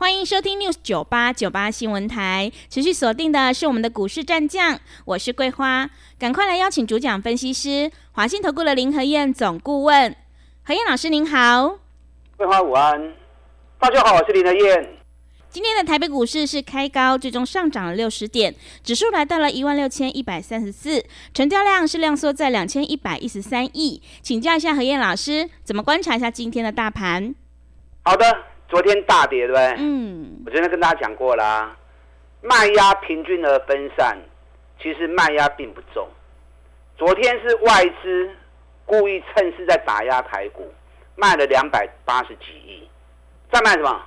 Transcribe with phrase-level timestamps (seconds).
[0.00, 10.14] 欢迎收听 news 九八九八新闻台，持续锁定的是我们的股市战将，我是桂花，赶快来邀请主讲分析师华信投顾的林和燕总顾问，
[10.62, 11.80] 何燕老师您好，
[12.36, 13.12] 桂花午安，
[13.80, 14.88] 大家好，我是林和燕。
[15.50, 18.54] 今天的台北股市是开高，最终上涨了六十点，
[18.84, 21.04] 指数来到了一万六千一百三十四，
[21.34, 27.34] 成交量是量缩在两千一百一十三亿，请教一下何燕老师，怎么观察一下今天的大盘？
[28.04, 28.24] 好的。
[28.68, 29.74] 昨天大跌，对不对？
[29.78, 30.42] 嗯。
[30.46, 31.76] 我昨天跟大家讲过啦，
[32.42, 34.16] 卖压平均而分散，
[34.80, 36.06] 其实卖压并不重。
[36.96, 38.30] 昨天是外资
[38.84, 40.70] 故意趁势在打压台股，
[41.16, 42.88] 卖了两百八十几亿，
[43.52, 44.02] 在卖什么？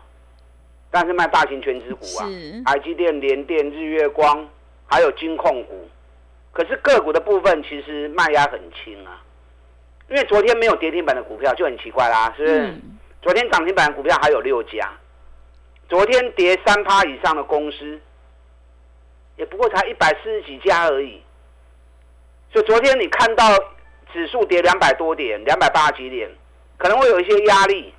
[0.89, 2.27] 但是卖大型全资股啊，
[2.65, 4.45] 台积电、联电、日月光，
[4.85, 5.87] 还有金控股。
[6.51, 9.23] 可是个股的部分其实卖压很轻啊，
[10.09, 12.73] 因为昨天没有跌停板的股票就很奇怪啦，是不是？
[13.21, 14.91] 昨天涨停板股票还有六家，
[15.87, 17.99] 昨天跌三趴以上的公司，
[19.35, 21.21] 也不过才一百四十几家而已。
[22.51, 23.45] 所以昨天你看到
[24.11, 26.29] 指数跌两百多点，两百八十几点，
[26.77, 27.93] 可能会有一些压力。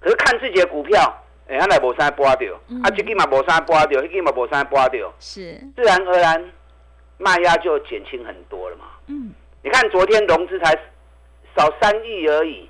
[0.00, 6.52] 可是看自己的股票，哎，阿来无啥波掉，啊，这个嘛无啥波掉，那个嘛无啥波掉，是自然而然
[7.16, 8.84] 卖压就减轻很多了嘛。
[9.06, 9.32] 嗯，
[9.62, 10.78] 你看昨天融资才
[11.56, 12.68] 少三亿而已。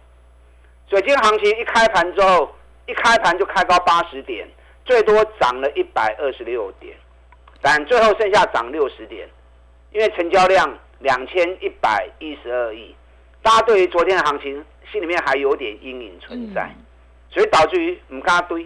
[0.91, 2.55] 水晶行情一开盘之后，
[2.87, 4.47] 一开盘就开高八十点，
[4.85, 6.95] 最多涨了一百二十六点，
[7.63, 9.27] 但最后剩下涨六十点，
[9.93, 12.95] 因为成交量两千一百一十二亿，
[13.43, 14.63] 大家对于昨天的行情
[14.93, 16.71] 心里面还有点阴影存在，
[17.31, 18.65] 所以导致于唔敢堆，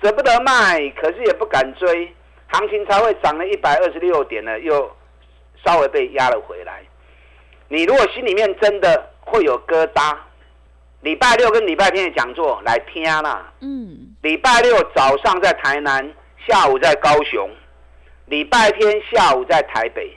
[0.00, 2.14] 舍不得卖，可是也不敢追，
[2.46, 4.90] 行情才会涨了一百二十六点呢，又
[5.64, 6.82] 稍微被压了回来。
[7.68, 10.16] 你如果心里面真的会有疙瘩。
[11.04, 13.52] 礼拜六跟礼拜天的讲座来听啦。
[13.60, 16.10] 嗯，礼拜六早上在台南，
[16.48, 17.50] 下午在高雄，
[18.24, 20.16] 礼拜天下午在台北。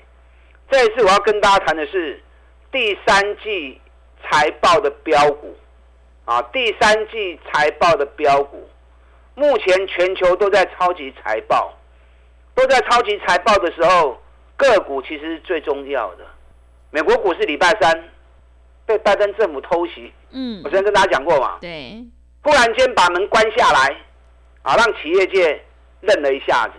[0.71, 2.23] 这一次我要跟大家谈的是
[2.71, 3.81] 第三季
[4.23, 5.57] 财报的标股
[6.23, 8.69] 啊，第三季财报的标股，
[9.35, 11.77] 目前全球都在超级财报，
[12.55, 14.17] 都在超级财报的时候，
[14.55, 16.25] 个股其实是最重要的。
[16.91, 18.09] 美国股市礼拜三
[18.87, 20.11] 被拜登政府偷袭。
[20.31, 22.03] 嗯，我之前跟大家讲过嘛，对，
[22.41, 23.95] 忽然间把门关下来，
[24.63, 25.61] 啊，让企业界
[26.01, 26.73] 愣了一下子。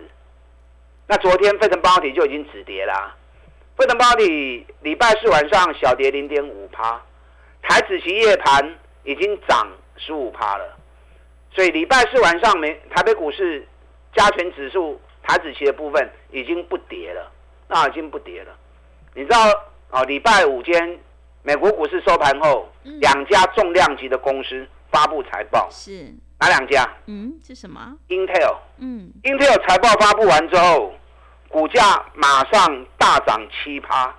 [1.07, 3.15] 那昨天费城半导体就已经止跌啦，
[3.77, 7.01] 费城半导体礼拜四晚上小跌零点五趴，
[7.61, 10.77] 台子期夜盘已经涨十五趴了，
[11.53, 13.67] 所以礼拜四晚上美台北股市
[14.15, 17.31] 加权指数台子期的部分已经不跌了，
[17.67, 18.55] 那已经不跌了。
[19.15, 19.39] 你知道
[19.89, 20.99] 啊，礼拜五间。
[21.41, 26.87] 美国股市收盘后，两家重量级的公司发布财报，是哪两家？
[27.05, 28.57] 嗯，是什么？Intel。
[28.77, 30.93] 嗯，Intel 财报发布完之后，
[31.47, 34.13] 股价马上大涨七趴。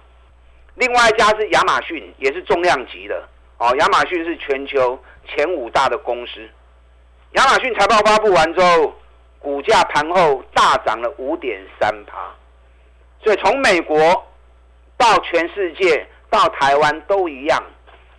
[0.77, 3.77] 另外一家是亚马逊，也是重量级的哦。
[3.77, 4.99] 亚马逊是全球
[5.29, 6.49] 前五大的公司。
[7.33, 8.95] 亚马逊财报发布完之后，
[9.39, 12.17] 股价盘后大涨了五点三趴。
[13.23, 14.27] 所以从美国
[14.97, 16.09] 到全世界。
[16.31, 17.63] 到台湾都一样，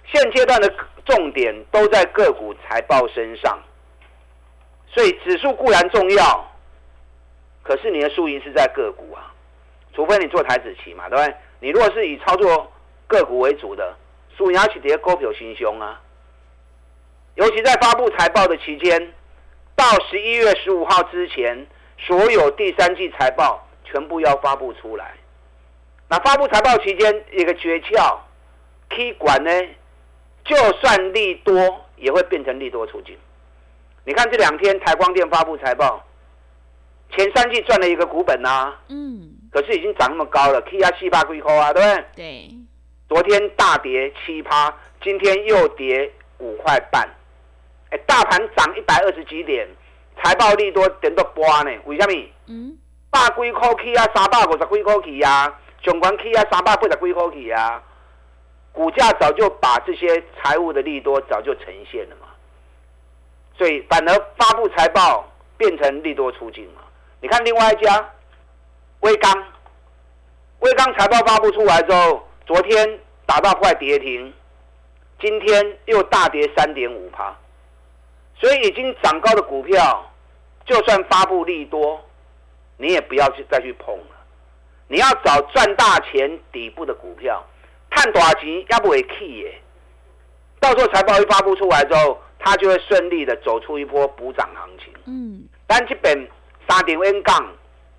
[0.06, 0.72] 现阶段的
[1.06, 3.58] 重点都在个股财报身上，
[4.88, 6.52] 所以指数固然重要，
[7.64, 9.34] 可是你的输赢是在个股啊，
[9.96, 11.36] 除非你做台子期嘛，对不对？
[11.62, 12.72] 你如果是以操作
[13.08, 13.96] 个股为主的，
[14.38, 16.02] 输赢要去跌股票心凶啊，
[17.36, 19.14] 尤其在发布财报的期间，
[19.76, 21.66] 到十一月十五号之前，
[21.98, 25.14] 所有第三季财报全部要发布出来。
[26.12, 28.18] 那发布财报期间一个诀窍，
[28.90, 29.50] 可以管呢，
[30.44, 31.54] 就算利多
[31.96, 33.18] 也会变成利多出境。
[34.04, 36.06] 你看这两天台光电发布财报，
[37.16, 42.06] 前三季赚了一个股本呐，嗯，可是已经涨那么高了，可以啊七八块啊，对不对？
[42.18, 42.50] 对。
[43.08, 47.08] 昨天大跌七趴，今天又跌五块半，
[47.90, 49.66] 哎，大盘涨一百二十几点，
[50.22, 51.72] 财报利多点到波呢？
[51.86, 52.14] 为什么？
[52.48, 52.78] 嗯，
[53.10, 55.58] 百几块起啊，三百五十几块起啊。
[55.82, 57.82] 总管 K 啊，三百八十几块起啊，
[58.72, 62.28] 股价早就把这些财务的利多早就呈现了嘛，
[63.58, 66.82] 所以反而发布财报变成利多出境嘛。
[67.20, 68.10] 你看另外一家，
[69.02, 69.32] 威刚，
[70.60, 74.34] 威刚财报发布出来之后，昨天打到快跌停，
[75.20, 77.36] 今天又大跌三点五趴，
[78.36, 80.12] 所以已经涨高的股票，
[80.66, 82.00] 就算发布利多，
[82.78, 83.98] 你也不要去再去碰。
[84.92, 87.42] 你要找赚大钱底部的股票，
[87.90, 89.62] 探短期要不会 key 耶。
[90.60, 94.94] 到时候财报一发布出来之后，它就会顺利的走出一波补涨行情。
[95.06, 96.28] 嗯，但这本
[96.68, 97.54] 三点 N 杠，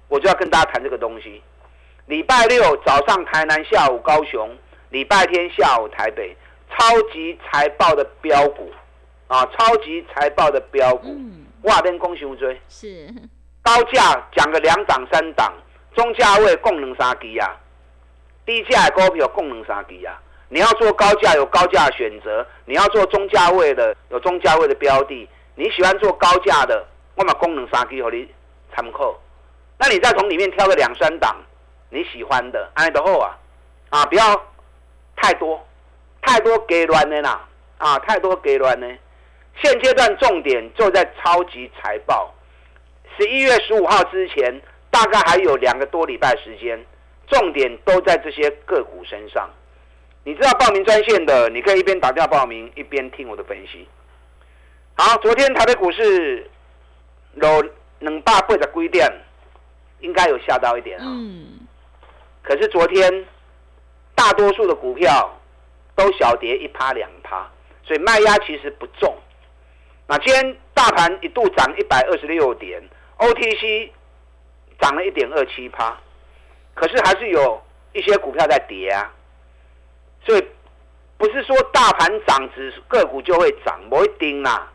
[0.09, 1.43] 我就要跟大家谈这个东西。
[2.05, 4.51] 礼拜六早上台南，下午高雄；
[4.91, 6.37] 礼拜天下午台北，
[6.69, 8.71] 超级财报的标股
[9.29, 11.17] 啊，超级财报的标股，
[11.63, 13.09] 哇，边恭喜追是
[13.63, 15.51] 高价讲个两档三档，
[15.95, 17.57] 中价位供能三基啊，
[18.47, 20.21] 低价的股票供能三基啊。
[20.49, 28.29] 你要做高价有高价选择，你要做中价位的有中价位的标的，你喜欢做高价的，我把功能三基和你
[28.75, 29.19] 参考，
[29.79, 31.37] 那你再从里面挑个两三档
[31.89, 33.39] 你喜欢的，安得后啊，
[33.89, 34.23] 啊不要
[35.17, 35.67] 太多，
[36.21, 37.49] 太多给乱的啦，
[37.79, 38.87] 啊太多给乱呢。
[39.63, 42.31] 现阶段重点就在超级财报，
[43.17, 44.61] 十一月十五号之前
[44.93, 46.79] 大概还有两个多礼拜时间，
[47.27, 49.49] 重点都在这些个股身上。
[50.23, 53.89] 你知道报名专线的，你可以一边打电话报名，一边听我的分析。
[54.95, 56.49] 好，昨天台北股市
[57.37, 57.63] 有
[58.01, 59.11] 两百八十几点，
[60.01, 61.05] 应该有吓到一点啊。
[61.07, 61.61] 嗯。
[62.43, 63.27] 可是昨天
[64.15, 65.41] 大多数的股票
[65.97, 67.51] 都小跌一趴两趴，
[67.83, 69.17] 所以卖压其实不重。
[70.07, 72.83] 那今天大盘一度涨一百二十六点
[73.17, 73.91] ，OTC
[74.83, 75.97] 涨了一点二七趴，
[76.75, 77.63] 可是还是有
[77.95, 79.11] 一些股票在跌啊。
[80.27, 80.47] 所以
[81.17, 84.71] 不是说大盘涨，指个股就会涨，不一定啦。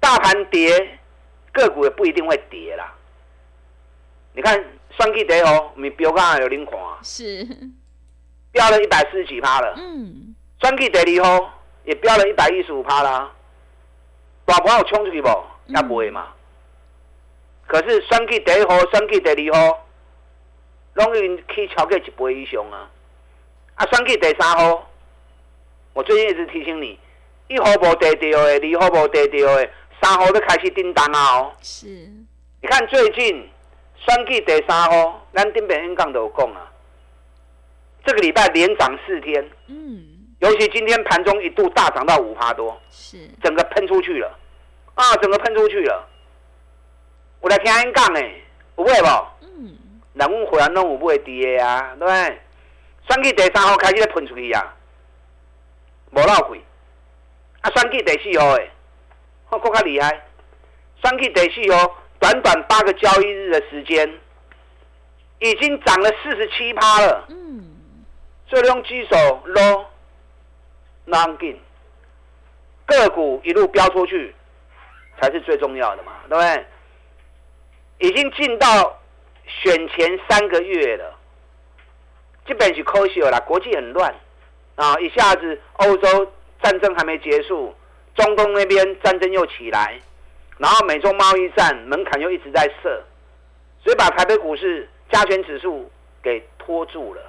[0.00, 0.98] 大盘跌，
[1.52, 2.94] 个股也不一定会跌啦。
[4.32, 4.64] 你看，
[4.96, 7.46] 双 K 跌哦，你标刚刚有领看，是
[8.52, 9.74] 飙了一百四十几趴了。
[9.76, 11.48] 嗯，双 K 跌以后
[11.84, 13.30] 也飙了一百一十五趴啦。
[14.46, 15.28] 大盘有冲出去不？
[15.66, 16.28] 也不会嘛。
[17.70, 19.78] 可是双 K 跌后，双 K 跌以后，
[20.94, 22.90] 拢已经去超过一倍以上啊。
[23.76, 24.90] 啊，选去第三号，
[25.92, 26.98] 我最近一直提醒你，
[27.46, 29.70] 一号无跌掉的，二号无跌掉的，
[30.02, 31.38] 三号都开始叮当啊！
[31.38, 31.86] 哦，是。
[31.86, 33.48] 你看最近
[34.04, 36.72] 选去第三号，咱顶边刚都有讲啊，
[38.04, 40.04] 这个礼拜连涨四天，嗯，
[40.40, 44.36] 尤其今天盘中一度大涨到五趴多，是，整个喷出去了，
[44.96, 46.09] 啊，整个喷出去了。
[47.40, 48.42] 我来听人讲诶，
[48.76, 49.26] 有买无？
[49.40, 49.78] 嗯，
[50.14, 52.40] 人阮会员拢有买跌啊，对不对？
[53.08, 54.76] 选举第三号开始咧喷出去啊，
[56.12, 56.62] 无闹鬼。
[57.62, 58.70] 啊，选举第四号诶，
[59.48, 60.10] 哦，更较厉害。
[61.02, 64.18] 选举第四号，短短八个交易日的时间，
[65.38, 67.24] 已经涨了四十七趴了。
[67.30, 67.64] 嗯。
[68.48, 69.84] 所以用举手捞，
[71.06, 71.58] 难进。
[72.84, 74.34] 个股一路飙出去，
[75.20, 76.66] 才是最重要的嘛，对不对？
[78.00, 78.98] 已经进到
[79.46, 81.16] 选前三个月了。
[82.46, 84.12] 基本是科学了啦，国际很乱
[84.74, 84.98] 啊！
[84.98, 87.72] 一下子欧洲战争还没结束，
[88.16, 90.00] 中东那边战争又起来，
[90.58, 93.04] 然后美中贸易战门槛又一直在设，
[93.84, 95.88] 所以把台北股市加权指数
[96.22, 97.22] 给拖住了。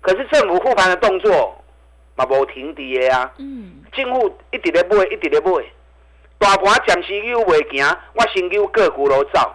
[0.00, 1.60] 可是政府护盘的动作
[2.14, 5.64] 嘛无停的啊，嗯，政府一直在买，一直在买，
[6.38, 9.52] 大盘暂时又未行，我先叫个股都走，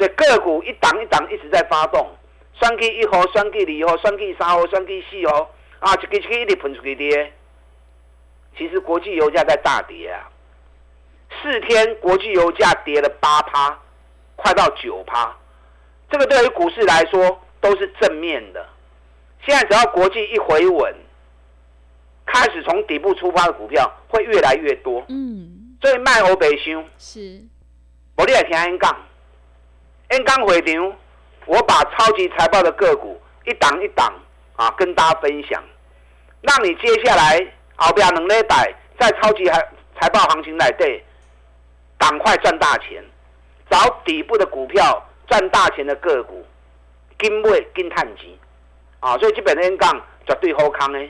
[0.00, 2.08] 所以个股一档一档一直在发动。
[2.58, 7.30] 双 K 一号、双 K 二号、双 K 三号、双 K 四号，啊，一个一个一直喷出去跌。
[8.56, 10.30] 其实国际油价在大跌啊，
[11.42, 13.78] 四天国际油价跌了八趴，
[14.36, 15.36] 快到九趴。
[16.10, 18.66] 这个对于股市来说都是正面的。
[19.46, 20.94] 现在只要国际一回稳，
[22.24, 25.04] 开始从底部出发的股票会越来越多。
[25.10, 25.76] 嗯。
[25.82, 27.42] 所以卖欧北箱是，
[28.16, 28.94] 我你也听 N 杠
[30.10, 30.96] ，N 杠回场。
[31.46, 34.12] 我把超级财报的个股一档一档
[34.54, 35.60] 啊跟大家分享，
[36.42, 39.68] 让你接下来后边能礼拜在超级财
[40.00, 41.02] 财报行情来对，
[41.98, 43.02] 赶快赚大钱，
[43.68, 46.46] 找底部的股票赚大钱的个股，
[47.18, 48.28] 金买金探钱
[49.00, 49.16] 啊！
[49.18, 49.90] 所以这边演讲
[50.28, 51.00] 绝对好康的。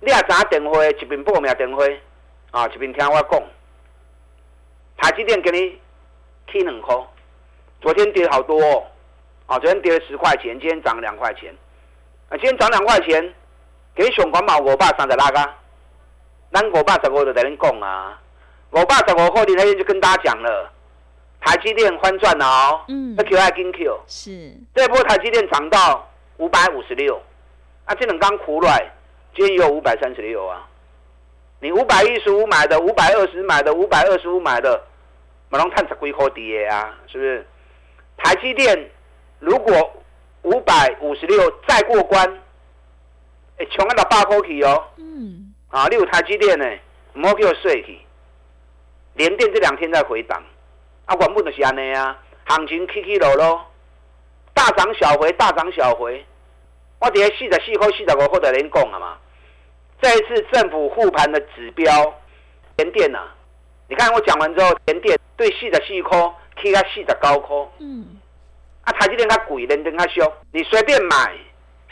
[0.00, 1.84] 你也打电话，一边报名电话
[2.50, 3.42] 啊，一边听我讲。
[4.98, 5.80] 台积电给你
[6.50, 6.94] 起两块，
[7.82, 8.58] 昨天跌好多。
[8.58, 8.84] 哦。
[9.46, 11.52] 啊，昨天跌了十块钱，今天涨两块钱。
[12.28, 13.34] 啊，今天涨两块钱，
[13.94, 15.54] 给熊管嘛我爸三十拉个，
[16.50, 18.18] 咱五百十五就在恁讲啊，
[18.70, 20.70] 我爸十五后你那天就跟大家讲了，
[21.40, 26.08] 台积电翻转了哦，嗯，要 Q 还跟 Q，是，这波台积电涨到
[26.38, 27.20] 五百五十六，
[27.84, 28.90] 啊，这两刚苦来，
[29.34, 30.66] 今天有五百三十六啊。
[31.60, 34.82] 你五百一十五买的，五百二十买的，五百二十五买的，
[35.50, 37.46] 马龙探十几块跌啊，是不是？
[38.22, 38.90] 台积电
[39.40, 40.02] 如果
[40.42, 42.26] 五百五十六再过关，
[43.58, 44.84] 哎，穷到八块起哦。
[44.96, 45.52] 嗯。
[45.68, 46.64] 啊，你有台积电呢，
[47.14, 47.98] 唔好叫我睡去。
[49.14, 50.42] 连电这两天在回档，
[51.06, 53.66] 啊，原本就是安尼啊，行情起起落落，
[54.54, 56.24] 大涨小回，大涨小回。
[56.98, 59.18] 我伫四十四块、四十五块的连讲啊嘛。
[60.00, 62.14] 这一次政府护盘的指标，
[62.76, 63.18] 联电呐，
[63.88, 66.18] 你看我讲完之后，联电对四十四块
[66.62, 68.18] 起到四十高块，嗯，
[68.84, 71.32] 啊台积电较贵，联电较俗，你随便买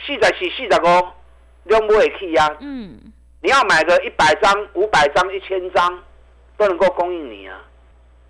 [0.07, 2.99] 四十四、四十五，都不会起啊，嗯，
[3.43, 6.03] 你要买个一百张、五百张、一千张，
[6.57, 7.61] 都能够供应你啊，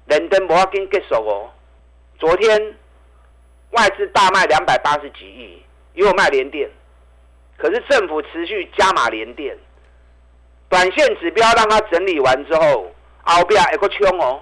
[0.07, 1.51] 联电无要紧结束哦，
[2.19, 2.75] 昨天
[3.71, 5.63] 外资大卖两百八十几亿，
[5.95, 6.69] 也有卖连电，
[7.57, 9.57] 可是政府持续加码连电。
[10.69, 12.93] 短线指标让它整理完之后，
[13.25, 14.41] 后边还个冲哦，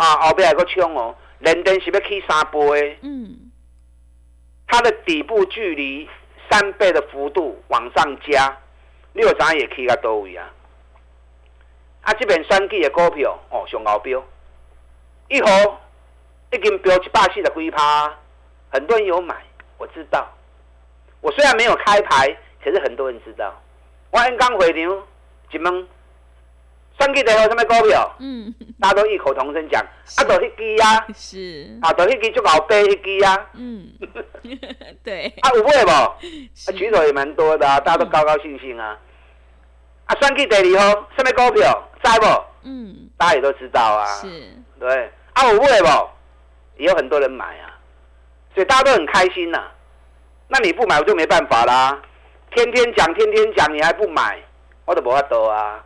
[0.00, 3.50] 啊，后边还个冲哦，连登是要起三倍，嗯，
[4.66, 6.08] 它的底部距离
[6.50, 8.56] 三倍的幅度往上加，
[9.12, 10.50] 六张也起到多位啊？
[12.00, 14.24] 啊，这边三 G 的股票哦，上高标，
[15.28, 15.80] 一号
[16.52, 18.18] 已经标一百四十几趴，
[18.70, 19.36] 很多人有买，
[19.76, 20.26] 我知道。
[21.20, 23.54] 我虽然没有开牌，可是很多人知道。
[24.10, 25.06] 我刚回流。
[25.52, 25.88] 一问，
[27.00, 28.14] 三 G 台号什么股票？
[28.18, 29.82] 嗯，大家都异口同声讲，
[30.16, 33.88] 啊，都迄支啊，是，啊，都迄支就老背迄支啊，嗯，
[35.02, 35.90] 对，啊，有买无？
[35.90, 36.16] 啊，
[36.76, 38.98] 举手也蛮多的啊，大家都高高兴兴啊。
[40.04, 41.88] 啊，三 G 第二号什么股票？
[42.04, 42.26] 知不？
[42.64, 44.28] 嗯，大家也都知道啊，是，
[44.78, 46.10] 对，啊，有买无？
[46.76, 47.80] 也有很多人买啊，
[48.54, 49.62] 所以大家都很开心呐。
[50.48, 51.98] 那你不买，我就没办法啦。
[52.54, 54.38] 天天讲，天天讲，你还不买？
[54.84, 55.82] 我都无法度啊！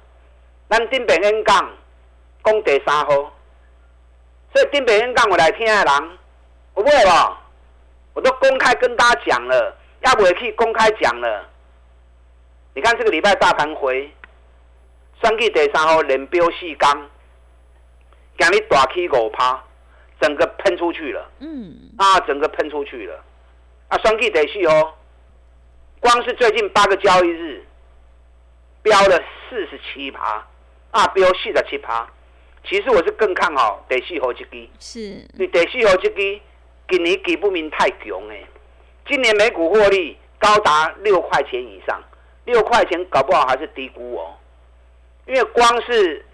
[0.68, 1.70] 咱顶边演讲
[2.42, 3.06] 讲第三号，
[4.52, 6.18] 所以顶边演讲我来听的人，
[6.76, 7.36] 有买无？
[8.14, 11.48] 我都公开跟大家讲了，要不也公开讲了。
[12.74, 14.10] 你看这个礼拜大盘回，
[15.20, 17.08] 双季第三号连标四刚，
[18.38, 19.62] 今日大起五趴，
[20.20, 21.30] 整个喷出去了。
[21.40, 21.90] 嗯。
[21.98, 23.22] 啊，整个喷出去了。
[23.88, 24.96] 啊，双季第四号，
[26.00, 27.64] 光是最近八个交易日。
[28.82, 29.18] 标了
[29.48, 30.46] 四十七趴，
[30.94, 32.08] 啊，标四十七趴。
[32.64, 35.00] 其实我是更看好第四号这支，是，
[35.36, 36.40] 你第四号这支，
[36.88, 38.46] 今年基不明太强诶。
[39.06, 42.00] 今年每股获利高达六块钱以上，
[42.44, 44.34] 六块钱搞不好还是低估哦。
[45.26, 46.24] 因为光是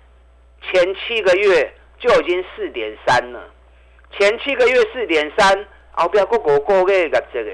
[0.61, 3.51] 前七个月就已经四点三了，
[4.13, 7.51] 前七个月四点三，后边个个个月个这个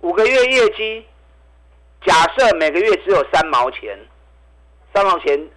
[0.00, 1.06] 五个月业绩，
[2.04, 3.96] 假设每个月只有三毛钱。
[4.92, 5.48] 三毛钱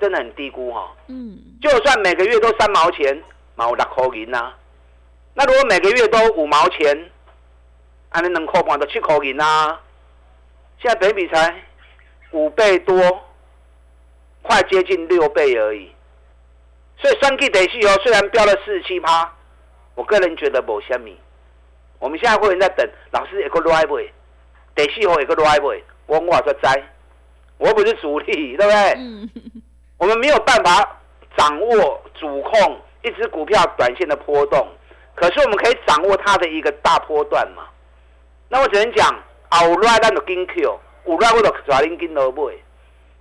[0.00, 3.22] 真的很低估哈，嗯，就算每个月都三毛钱，
[3.56, 4.52] 毛六块银呐，
[5.34, 7.10] 那如果每个月都五毛钱，
[8.10, 9.76] 啊，你能扣半到七块银呐？
[10.80, 11.54] 现在北比才
[12.30, 12.94] 五倍多，
[14.42, 15.90] 快接近六倍而已。
[17.00, 19.32] 所以三 G 得系哦，虽然标了四十七趴，
[19.96, 21.18] 我个人觉得无虾米。
[21.98, 24.10] 我们现在会员在等，老师一个 drive，
[24.76, 26.90] 得系哦一个 drive，我我说摘。
[27.58, 29.57] 我不是主力，对不对？
[29.98, 31.00] 我们没有办法
[31.36, 34.66] 掌握主控一只股票短线的波动，
[35.16, 37.64] 可是我们可以掌握它的一个大波段嘛。
[38.48, 39.12] 那我只能讲，
[39.64, 42.54] 有赖咱就跟 Q，有赖我就抓紧跟落买。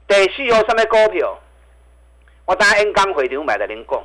[0.08, 1.38] 第四号什么股票？
[2.46, 4.02] 我等下 N 刚回流买的您讲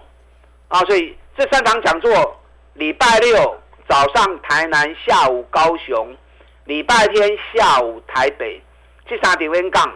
[0.68, 2.40] 啊，所以这三场讲座，
[2.74, 6.16] 礼拜六早上台南，下午高雄，
[6.64, 8.60] 礼拜天下午台北，
[9.06, 9.92] 这三场 N 杠。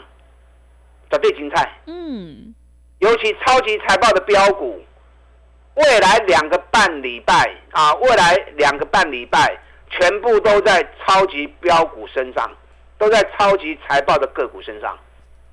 [1.08, 2.52] 绝对精彩，嗯，
[3.06, 4.84] 尤其超级财报的标股，
[5.76, 9.56] 未来两个半礼拜啊，未来两个半礼拜
[9.88, 12.50] 全部都在超级标股身上，
[12.98, 14.98] 都在超级财报的个股身上。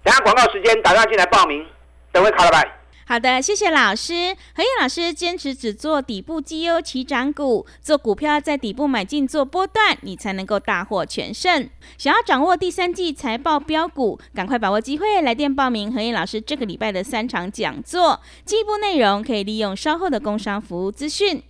[0.04, 1.64] 等下广告时间，打电话进来报名，
[2.12, 2.68] 等会卡了拜。
[3.06, 4.14] 好的，谢谢老师。
[4.56, 11.70] 何燕老师坚持只做底部绩优起涨股，做股票在底部买进做波段，你才能够大获全胜。
[11.98, 18.22] 想要掌握第三季财报标股，赶快把握机会，来电报名何燕老师这个礼拜的三场讲座。
[18.46, 21.44] 进一步内容可以利用稍后的工商服务资讯。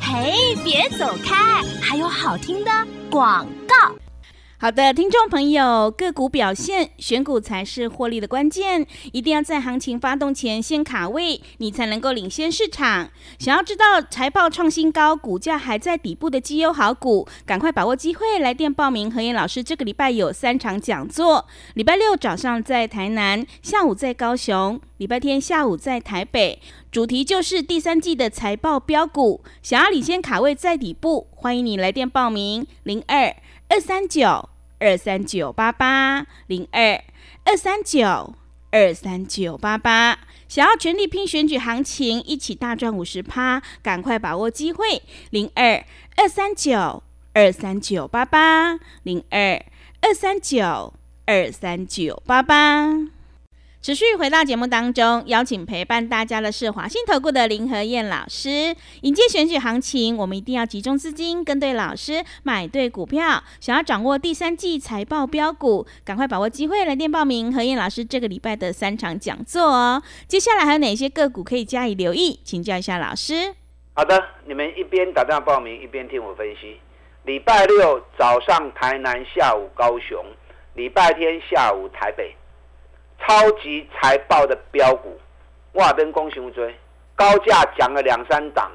[0.00, 2.70] 嘿，别走开，还有好听的
[3.10, 3.94] 广告。
[4.62, 13.10] 好的，听众朋友，个股表现选股才是获利的关键，一定要在行情发动前先卡位，你才能够领先市场。
[13.40, 19.10] 想要知道财报创新高、股价还在底部的绩优好股，赶快把握机会，来电报名。
[19.10, 26.60] 何燕老师这个礼拜有三场讲座，礼拜六早上在台南，下午在高雄，礼拜天下午在台北，
[26.92, 29.42] 主题就是第三季的财报标股。
[29.60, 33.34] 想要领先卡位在底部，欢迎你来电报名零二
[33.68, 34.50] 二三九。
[34.82, 37.00] 二三九八八零二
[37.44, 38.34] 二三九
[38.72, 45.00] 二三九八八，想要全力拼选举行情，一起大赚五十趴，赶快把握机会！
[45.30, 45.84] 零二
[46.16, 49.64] 二三九二三九八八零二
[50.00, 50.92] 二三九
[51.26, 53.21] 二三九八八。
[53.82, 58.72] 持续回到节目当中，邀请陪伴大家的是华信投顾的林和燕老师。
[59.00, 63.42] 迎接选举行情，我们一定要集中资金，跟对老师，买对股票。
[63.58, 70.00] 想要掌握第三季财报标股，赶快把握机会来电报名何燕老师这个礼拜的三场讲座哦。
[70.28, 72.38] 接下来还有哪些个股可以加以留意？
[72.44, 73.52] 请教一下老师。
[73.94, 76.76] 好的，你们一边打电话报名，一边听我分析。
[77.24, 80.24] 礼拜六早上台南，下午高雄；
[80.74, 82.32] 礼拜天下午台北。
[83.24, 85.18] 超级财报的标股，
[85.74, 85.92] 哇！
[85.92, 86.74] 跟恭喜追，
[87.14, 88.70] 高价讲了两三档，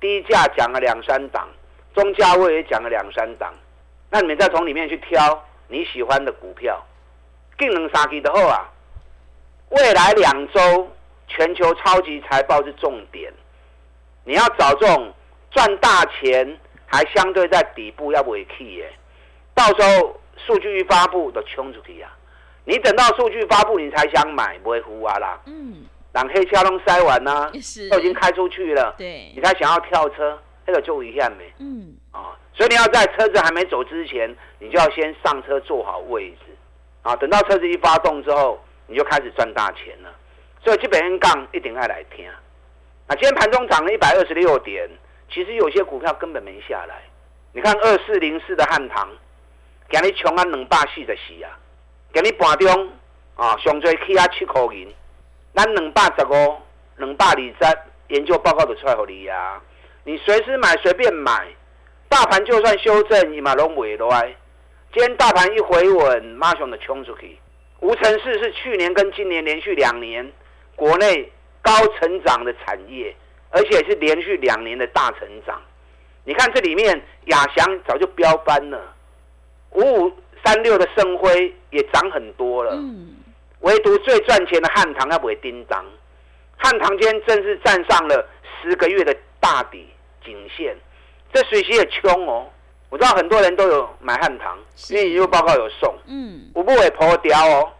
[0.00, 1.46] 低价讲了两三档，
[1.94, 3.52] 中价位也讲了两三档。
[4.10, 6.82] 那你们再从里面去挑你喜欢的股票，
[7.58, 8.68] 更能杀鸡的后啊！
[9.68, 10.90] 未来两周
[11.28, 13.32] 全球超级财报是重点，
[14.24, 15.12] 你要找这种
[15.50, 18.92] 赚大钱还相对在底部要尾气耶，
[19.54, 22.10] 到时候数据一发布都冲出去啊！
[22.64, 25.40] 你等到数据发布，你才想买，不会糊啊啦。
[25.46, 27.50] 嗯，让黑车都塞完呢，
[27.90, 28.94] 都已经开出去了。
[28.96, 31.52] 对，你才想要跳车，那个就一样没。
[31.58, 36.54] 嗯，啊，所以你要在车子还没走之前，你就要先上车坐好位置，
[37.02, 40.10] 啊，等到车子一发动之后，你就开始赚大钱了。
[40.62, 42.30] 所以基本 N 杠一定爱来听。
[43.08, 44.88] 那今天盘中涨了一百二十六点，
[45.32, 47.02] 其实有些股票根本没下来。
[47.52, 49.08] 你看二四零四的汉唐，
[49.88, 51.50] 给你穷啊两百四十四啊。
[52.12, 52.88] 给你盘中
[53.36, 54.92] 啊，上最起啊七块银，
[55.54, 56.56] 咱两百十五、
[56.96, 59.62] 两百二十研究报告就出来给你啊。
[60.02, 61.46] 你随时买，随便买，
[62.08, 64.34] 大盘就算修正，你嘛拢袂落来。
[64.92, 67.38] 今天大盘一回稳，马上就冲出去。
[67.78, 70.30] 无尘室是去年跟今年连续两年
[70.74, 73.14] 国内高成长的产业，
[73.50, 75.62] 而且是连续两年的大成长。
[76.24, 78.94] 你看这里面亚翔早就飙翻了，
[79.70, 80.12] 五五。
[80.50, 82.76] 三六的盛辉也涨很多了，
[83.60, 85.84] 唯独最赚钱的汉唐要不会叮当，
[86.56, 88.28] 汉唐今天正式站上了
[88.60, 89.86] 十个月的大底
[90.24, 90.76] 颈线，
[91.32, 92.48] 这水席也穷哦。
[92.88, 94.58] 我知道很多人都有买汉唐，
[94.88, 97.70] 因为研究报告有送，嗯，我不会破掉哦。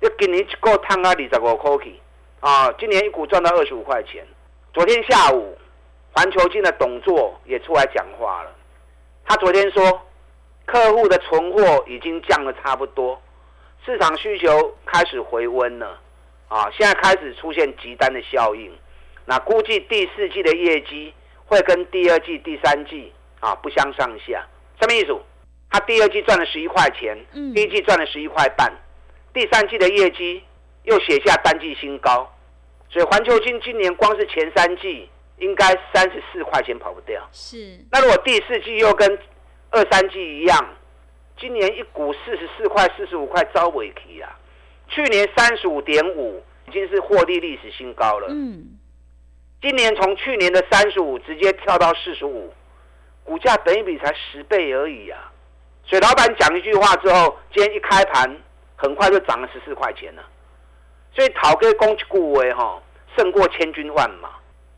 [0.00, 1.94] 要今年一个探啊二十五块去
[2.40, 4.26] 啊，今年一股赚到二十五块钱。
[4.72, 5.54] 昨天下午，
[6.12, 8.50] 环球金的董座也出来讲话了，
[9.26, 10.00] 他昨天说。
[10.66, 13.20] 客户的存货已经降了差不多，
[13.84, 16.00] 市场需求开始回温了，
[16.48, 18.72] 啊，现在开始出现急单的效应，
[19.26, 21.12] 那估计第四季的业绩
[21.46, 24.46] 会跟第二季、第三季啊不相上下。
[24.80, 25.16] 什么意思？
[25.70, 27.16] 他第二季赚了十一块钱，
[27.54, 28.72] 第一季赚了十一块半，
[29.32, 30.42] 第三季的业绩
[30.84, 32.32] 又写下单季新高，
[32.88, 37.20] 所以环球金今年光是前三季应该三十四块钱跑不掉。
[37.32, 37.78] 是。
[37.90, 39.18] 那如果第四季又跟
[39.74, 40.64] 二三季一样，
[41.36, 44.30] 今年一股四十四块、四十五块招尾期啊！
[44.88, 48.28] 去年三十五点五已经是获利历史新高了。
[48.30, 48.78] 嗯，
[49.60, 52.54] 今年从去年的三十五直接跳到四十五，
[53.24, 55.32] 股价等一比才十倍而已啊！
[55.84, 58.40] 所以老板讲一句话之后，今天一开盘
[58.76, 60.22] 很快就涨了十四块钱了。
[61.12, 62.80] 所以讨个攻击股位哈，
[63.16, 64.30] 胜过千军万马。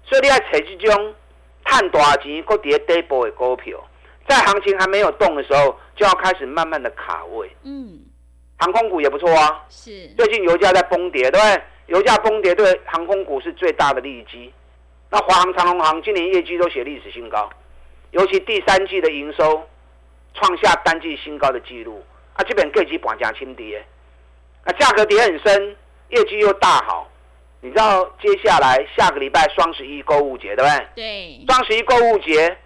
[0.04, 1.14] 所以你要找这种
[1.66, 3.78] 赚大钱、搁跌底部的股票。
[4.28, 7.50] 在行情还没有动的时候，就要开始慢慢的卡位。
[7.62, 7.98] 嗯，
[8.58, 9.64] 航空股也不错啊。
[9.68, 10.08] 是。
[10.16, 11.62] 最近油价在崩跌，对不对？
[11.86, 14.52] 油价崩跌对航空股是最大的利基。
[15.08, 17.48] 那华航、长龙航今年业绩都写历史新高，
[18.10, 19.62] 尤其第三季的营收
[20.34, 22.04] 创下单季新高的记录。
[22.34, 23.82] 啊，基本各级板价轻跌，
[24.64, 25.76] 那价格跌很深，
[26.08, 27.08] 业绩又大好。
[27.60, 30.86] 你知道接下来下个礼拜双十一购物节，对不对？
[30.96, 31.44] 对。
[31.46, 32.58] 双十一购物节。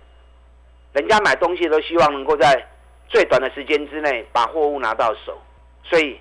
[1.01, 2.63] 人家买东西都希望能够在
[3.09, 5.41] 最短的时间之内把货物拿到手，
[5.83, 6.21] 所以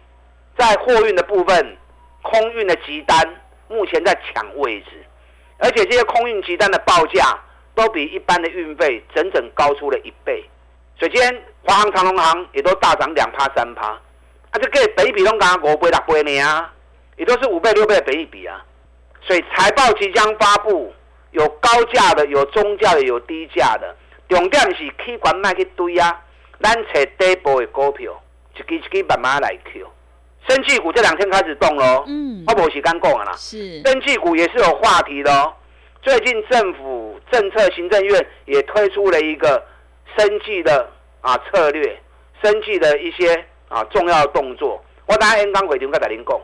[0.57, 1.77] 在货运的部分，
[2.21, 3.21] 空运的急单
[3.67, 4.91] 目前在抢位置，
[5.57, 7.37] 而且这些空运急单的报价
[7.75, 10.41] 都比一般的运费整整高出了一倍。
[10.97, 14.01] 首先，华航、长隆航也都大涨两趴三趴，啊，
[14.53, 16.73] 这个北比都刚五倍六倍呢啊，
[17.17, 18.63] 也都是五倍六倍的北比啊，
[19.23, 20.93] 所以财报即将发布，
[21.31, 23.93] 有高价的，有中价的，有低价的，
[24.29, 26.21] 重点是去管卖去堆啊，
[26.61, 28.11] 咱找底部的股票，
[28.55, 29.85] 一支一支慢慢来 Q。
[30.47, 35.53] 生技股这两天开始动喽，嗯，我无时间讲啊啦，是，生技股也是有话题的哦。
[36.01, 39.61] 最近政府政策行政院也推出了一个
[40.17, 40.89] 生计的
[41.21, 42.01] 啊策略，
[42.41, 44.81] 生计的一些啊重要动作。
[45.07, 46.39] 我等下 N 刚回听跟大林讲，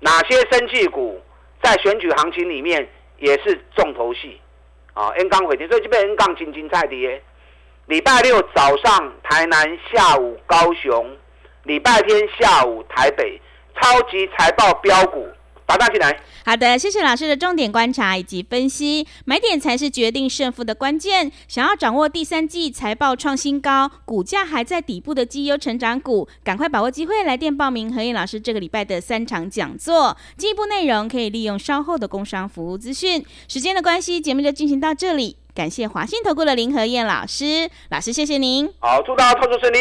[0.00, 1.20] 哪些生计股
[1.62, 2.86] 在选举行情里面
[3.18, 4.40] 也是重头戏
[4.98, 7.22] 啊？N 杠回跌，所以这边 N 杠金金菜跌。
[7.86, 11.16] 礼拜六早上台南，下午高雄，
[11.62, 13.40] 礼拜天下午台北，
[13.80, 15.28] 超级财报标股。
[15.68, 16.18] 打大进来。
[16.46, 21.30] 好的，谢谢老师的重点观察以及分析，买点才是决定胜负的关键。
[21.46, 30.16] 想要掌握第三季财报创新高、股价还在底部的绩优成长股，赶快把握机会来电报名何燕老师这个礼拜的三场讲座。
[30.38, 33.22] 进一步内容可以利用稍后的工商服务资讯。
[33.46, 35.36] 时间的关系，节目就进行到这里。
[35.54, 38.66] 感谢华信投顾的林何燕老师，老师谢谢您。
[38.78, 39.78] 好，祝大家操作顺利。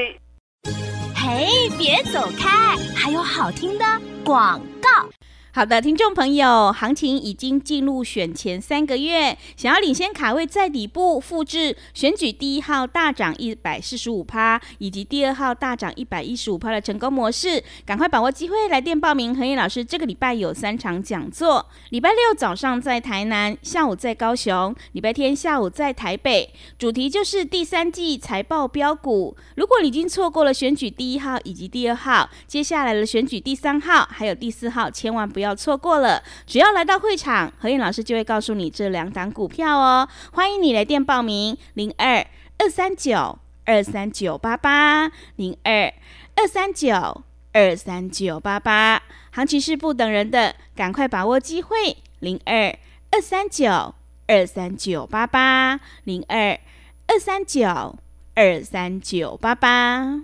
[1.16, 3.86] 嘿，别走开，还有好听的
[4.26, 5.08] 广告。
[5.58, 19.36] 好的，听众朋友，行情已经进入选前三个月，想要领先卡位在底部，复制选举第一号大涨一百四十五趴，以及第二号大涨一百一十五趴的成功模式，赶快把握机会来电报名。
[19.36, 29.36] 何燕老师这个礼拜有三场讲座，礼拜六早上在台南，下午在高雄，礼拜天下午在台北，主题就是第三季财报标股。
[29.56, 35.47] 如果你已经错过了选举第一号以及第二号，接下来的选举第三号还有第四号，千万不要。
[35.48, 40.08] 要错过了，只要来到会场，何燕老师就会告诉你这两档股票哦。
[40.34, 42.26] 欢迎你来电报名：零二
[42.58, 45.94] 二三九二三九八八零二
[46.36, 49.02] 二三九二三九八八。
[49.32, 52.78] 行情是不等人的，赶快把握机会：零二
[53.12, 53.96] 二三九
[54.28, 56.60] 二三九八八零二
[57.08, 57.96] 二三九
[58.36, 60.24] 二三九八八。